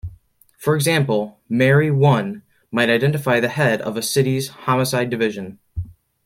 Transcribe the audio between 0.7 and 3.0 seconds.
example, "Mary One" might